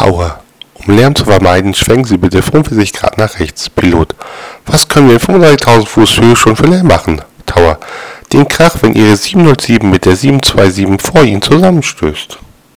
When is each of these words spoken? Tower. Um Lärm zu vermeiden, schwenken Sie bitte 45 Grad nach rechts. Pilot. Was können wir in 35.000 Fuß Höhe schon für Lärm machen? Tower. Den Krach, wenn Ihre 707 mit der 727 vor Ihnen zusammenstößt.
Tower. 0.00 0.40
Um 0.72 0.96
Lärm 0.96 1.14
zu 1.14 1.26
vermeiden, 1.26 1.74
schwenken 1.74 2.06
Sie 2.06 2.16
bitte 2.16 2.40
45 2.40 2.94
Grad 2.94 3.18
nach 3.18 3.38
rechts. 3.38 3.68
Pilot. 3.68 4.14
Was 4.64 4.88
können 4.88 5.08
wir 5.08 5.16
in 5.16 5.20
35.000 5.20 5.86
Fuß 5.86 6.20
Höhe 6.20 6.36
schon 6.36 6.56
für 6.56 6.64
Lärm 6.64 6.86
machen? 6.86 7.20
Tower. 7.44 7.78
Den 8.32 8.48
Krach, 8.48 8.76
wenn 8.80 8.94
Ihre 8.94 9.14
707 9.14 9.90
mit 9.90 10.06
der 10.06 10.16
727 10.16 11.02
vor 11.02 11.22
Ihnen 11.22 11.42
zusammenstößt. 11.42 12.38